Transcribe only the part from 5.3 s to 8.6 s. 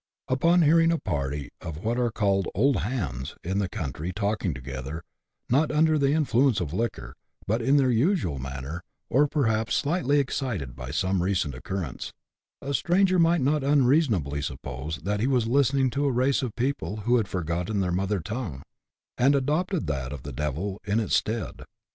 not under the influence of liquor, but in their usual